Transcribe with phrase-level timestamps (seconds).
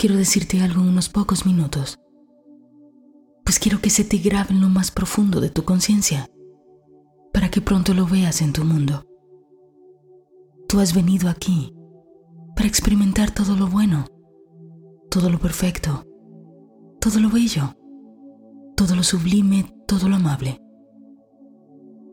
[0.00, 1.98] quiero decirte algo en unos pocos minutos,
[3.44, 6.26] pues quiero que se te grabe en lo más profundo de tu conciencia,
[7.34, 9.04] para que pronto lo veas en tu mundo.
[10.70, 11.74] Tú has venido aquí
[12.56, 14.06] para experimentar todo lo bueno,
[15.10, 16.06] todo lo perfecto,
[16.98, 17.76] todo lo bello,
[18.78, 20.62] todo lo sublime, todo lo amable.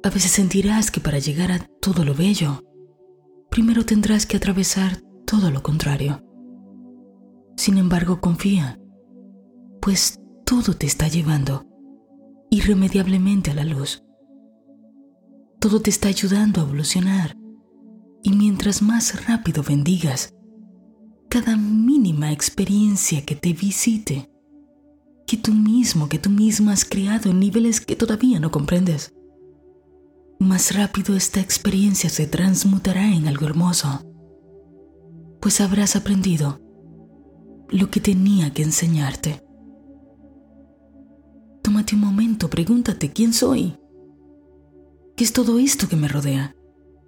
[0.04, 2.66] A veces sentirás que para llegar a todo lo bello,
[3.50, 6.27] primero tendrás que atravesar todo lo contrario.
[7.68, 8.80] Sin embargo, confía,
[9.82, 11.66] pues todo te está llevando
[12.50, 14.06] irremediablemente a la luz.
[15.60, 17.36] Todo te está ayudando a evolucionar
[18.24, 20.34] y mientras más rápido bendigas
[21.28, 24.32] cada mínima experiencia que te visite,
[25.26, 29.14] que tú mismo, que tú misma has creado en niveles que todavía no comprendes,
[30.40, 34.10] más rápido esta experiencia se transmutará en algo hermoso,
[35.42, 36.62] pues habrás aprendido
[37.70, 39.44] lo que tenía que enseñarte.
[41.62, 43.78] Tómate un momento, pregúntate quién soy.
[45.16, 46.56] ¿Qué es todo esto que me rodea?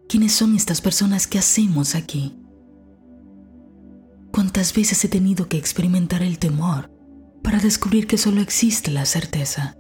[0.08, 2.36] ¿Quiénes son estas personas que hacemos aquí?
[4.31, 6.92] ¿Cuántas veces he tenido que experimentar el temor
[7.44, 9.78] para descubrir que solo existe la certeza?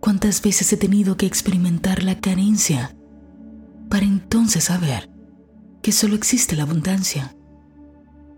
[0.00, 2.96] ¿Cuántas veces he tenido que experimentar la carencia
[3.88, 5.10] para entonces saber
[5.82, 7.35] que solo existe la abundancia?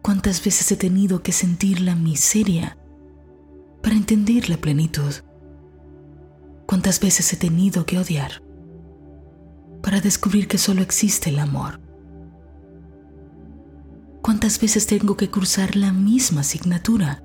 [0.03, 2.79] ¿Cuántas veces he tenido que sentir la miseria
[3.83, 5.13] para entender la plenitud?
[6.67, 8.43] ¿Cuántas veces he tenido que odiar
[9.83, 11.81] para descubrir que solo existe el amor?
[14.23, 17.25] ¿Cuántas veces tengo que cursar la misma asignatura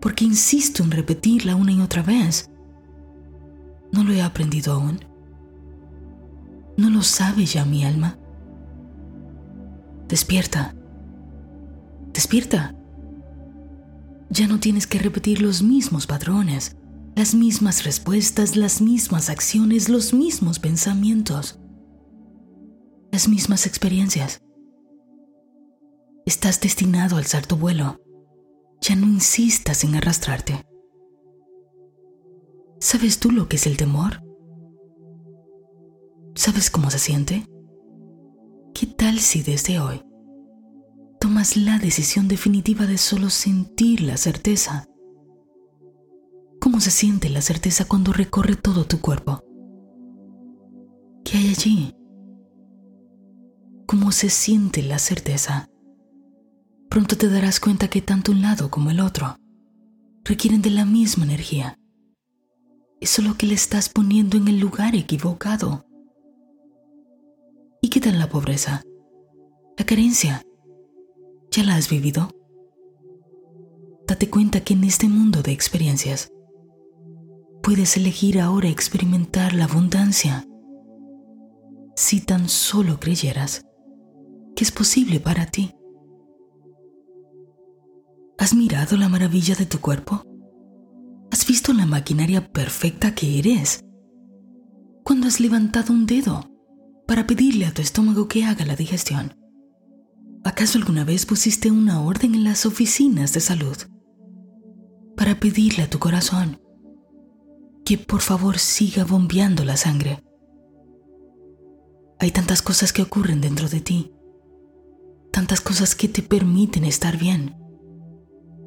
[0.00, 2.52] porque insisto en repetirla una y otra vez
[3.92, 5.04] ¿No lo he aprendido aún?
[6.78, 8.16] ¿No lo sabe ya mi alma?
[10.08, 10.74] Despierta.
[12.12, 12.74] Despierta.
[14.28, 16.76] Ya no tienes que repetir los mismos patrones,
[17.16, 21.58] las mismas respuestas, las mismas acciones, los mismos pensamientos,
[23.10, 24.42] las mismas experiencias.
[26.26, 27.98] Estás destinado a alzar tu vuelo.
[28.80, 30.64] Ya no insistas en arrastrarte.
[32.80, 34.22] ¿Sabes tú lo que es el temor?
[36.34, 37.46] ¿Sabes cómo se siente?
[38.74, 40.02] ¿Qué tal si desde hoy
[41.22, 44.88] tomas la decisión definitiva de solo sentir la certeza?
[46.60, 49.40] ¿Cómo se siente la certeza cuando recorre todo tu cuerpo?
[51.24, 51.94] ¿Qué hay allí?
[53.86, 55.68] ¿Cómo se siente la certeza?
[56.90, 59.36] Pronto te darás cuenta que tanto un lado como el otro
[60.24, 61.78] requieren de la misma energía
[63.00, 65.86] es solo que le estás poniendo en el lugar equivocado.
[67.80, 68.82] ¿Y qué tal la pobreza?
[69.78, 70.42] La carencia.
[71.52, 72.30] ¿Ya la has vivido?
[74.06, 76.32] Date cuenta que en este mundo de experiencias
[77.62, 80.46] puedes elegir ahora experimentar la abundancia
[81.94, 83.66] si tan solo creyeras
[84.56, 85.74] que es posible para ti.
[88.38, 90.22] ¿Has mirado la maravilla de tu cuerpo?
[91.30, 93.84] ¿Has visto la maquinaria perfecta que eres?
[95.04, 96.48] ¿Cuándo has levantado un dedo
[97.06, 99.41] para pedirle a tu estómago que haga la digestión?
[100.44, 103.76] ¿Acaso alguna vez pusiste una orden en las oficinas de salud
[105.16, 106.60] para pedirle a tu corazón
[107.84, 110.22] que por favor siga bombeando la sangre?
[112.18, 114.12] Hay tantas cosas que ocurren dentro de ti,
[115.32, 117.56] tantas cosas que te permiten estar bien.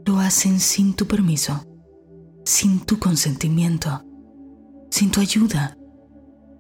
[0.06, 1.66] Lo hacen sin tu permiso
[2.46, 4.06] sin tu consentimiento,
[4.92, 5.78] sin tu ayuda.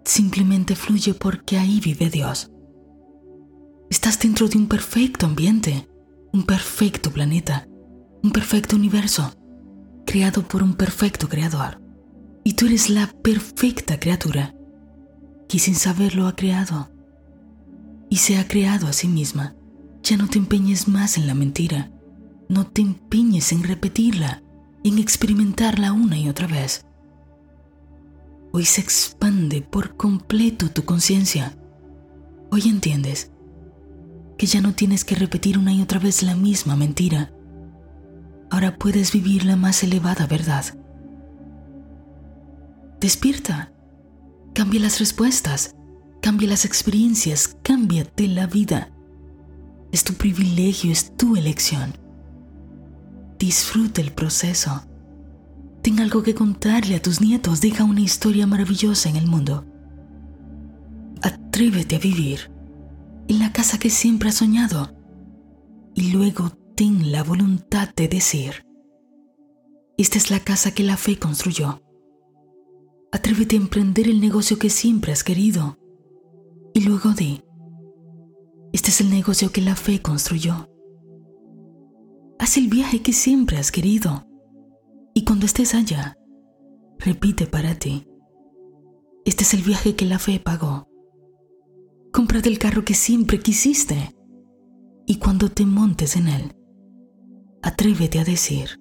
[0.04, 2.52] Simplemente fluye porque ahí vive Dios.
[3.90, 5.88] Estás dentro de un perfecto ambiente,
[6.34, 7.68] un perfecto planeta,
[8.24, 9.34] un perfecto universo,
[10.06, 11.82] creado por un perfecto creador.
[12.44, 14.56] Y tú eres la perfecta criatura
[15.48, 16.92] que sin saberlo ha creado.
[18.10, 19.56] Y se ha creado a sí misma.
[20.04, 21.92] Ya no te empeñes más en la mentira.
[22.50, 24.44] No te empeñes en repetirla
[24.86, 26.86] en experimentarla una y otra vez.
[28.52, 31.58] Hoy se expande por completo tu conciencia.
[32.52, 33.32] Hoy entiendes
[34.38, 37.32] que ya no tienes que repetir una y otra vez la misma mentira.
[38.50, 40.66] Ahora puedes vivir la más elevada verdad.
[43.00, 43.72] Despierta.
[44.54, 45.76] Cambia las respuestas.
[46.22, 47.58] Cambia las experiencias.
[47.64, 48.92] Cámbiate la vida.
[49.92, 51.94] Es tu privilegio, es tu elección.
[53.40, 54.86] Disfruta el proceso.
[55.82, 57.62] Ten algo que contarle a tus nietos.
[57.62, 59.66] Deja una historia maravillosa en el mundo.
[61.22, 62.55] Atrévete a vivir
[63.28, 64.96] en la casa que siempre has soñado.
[65.94, 68.66] Y luego ten la voluntad de decir,
[69.98, 71.82] esta es la casa que la fe construyó.
[73.12, 75.78] Atrévete a emprender el negocio que siempre has querido.
[76.74, 77.44] Y luego di,
[78.74, 80.70] este es el negocio que la fe construyó.
[82.40, 84.28] Haz el viaje que siempre has querido.
[85.14, 86.18] Y cuando estés allá,
[87.00, 88.06] repite para ti,
[89.24, 90.90] este es el viaje que la fe pagó.
[92.16, 94.16] Cómprate el carro que siempre quisiste.
[95.06, 96.56] Y cuando te montes en él,
[97.62, 98.80] atrévete a decir,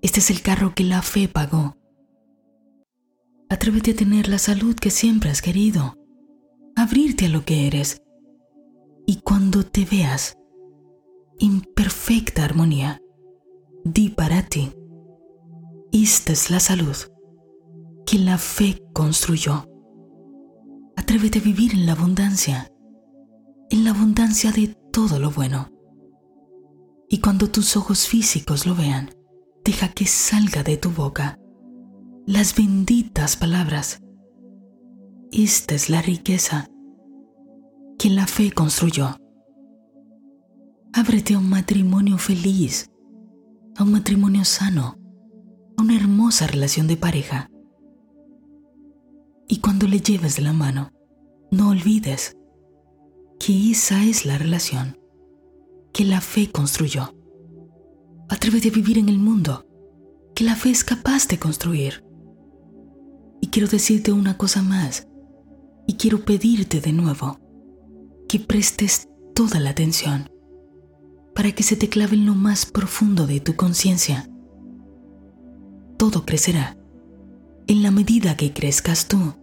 [0.00, 1.76] este es el carro que la fe pagó.
[3.50, 5.98] Atrévete a tener la salud que siempre has querido,
[6.74, 8.00] abrirte a lo que eres.
[9.06, 10.38] Y cuando te veas
[11.38, 12.98] en perfecta armonía,
[13.84, 14.72] di para ti,
[15.92, 16.96] esta es la salud
[18.06, 19.68] que la fe construyó.
[20.96, 22.70] Atrévete a vivir en la abundancia,
[23.70, 25.70] en la abundancia de todo lo bueno.
[27.08, 29.10] Y cuando tus ojos físicos lo vean,
[29.64, 31.38] deja que salga de tu boca
[32.26, 34.00] las benditas palabras.
[35.30, 36.68] Esta es la riqueza
[37.98, 39.16] que la fe construyó.
[40.92, 42.90] Ábrete a un matrimonio feliz,
[43.76, 44.96] a un matrimonio sano,
[45.76, 47.50] a una hermosa relación de pareja.
[49.48, 50.90] Y cuando le lleves de la mano,
[51.50, 52.36] no olvides
[53.38, 54.98] que esa es la relación
[55.92, 57.14] que la fe construyó.
[58.28, 59.64] Atrévete a vivir en el mundo
[60.34, 62.04] que la fe es capaz de construir.
[63.40, 65.06] Y quiero decirte una cosa más,
[65.86, 67.38] y quiero pedirte de nuevo
[68.28, 70.30] que prestes toda la atención
[71.34, 74.28] para que se te clave en lo más profundo de tu conciencia.
[75.98, 76.76] Todo crecerá
[77.66, 79.34] en la medida que crezcas tú.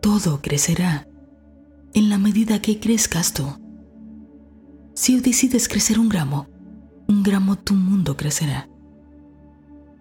[0.00, 1.08] Todo crecerá
[1.94, 3.46] en la medida que crezcas tú.
[4.94, 6.48] Si decides crecer un gramo,
[7.06, 8.68] un gramo tu mundo crecerá.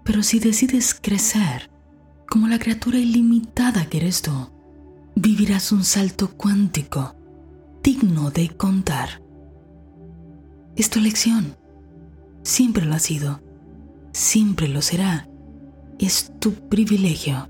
[0.03, 1.69] Pero si decides crecer
[2.29, 4.31] como la criatura ilimitada que eres tú,
[5.15, 7.15] vivirás un salto cuántico
[7.83, 9.21] digno de contar.
[10.75, 11.55] Es tu elección.
[12.43, 13.41] Siempre lo ha sido.
[14.11, 15.29] Siempre lo será.
[15.99, 17.49] Es tu privilegio.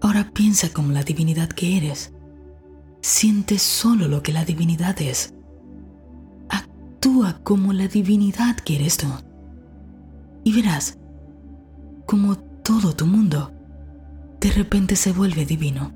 [0.00, 2.12] Ahora piensa como la divinidad que eres.
[3.00, 5.34] Siente solo lo que la divinidad es.
[6.48, 9.08] Actúa como la divinidad que eres tú.
[10.44, 10.98] Y verás
[12.06, 13.52] como todo tu mundo
[14.42, 15.92] de repente se vuelve divino.